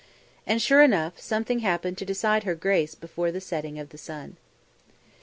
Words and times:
And, 0.47 0.59
sure 0.59 0.81
enough, 0.81 1.19
something 1.19 1.59
happened 1.59 1.95
to 1.99 2.05
decide 2.05 2.43
her 2.43 2.55
grace 2.55 2.95
before 2.95 3.31
the 3.31 3.39
setting 3.39 3.77
of 3.77 3.89
the 3.89 3.99
sun. 3.99 4.37